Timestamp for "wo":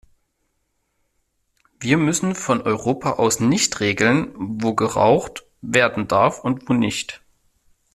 4.35-4.73, 6.67-6.73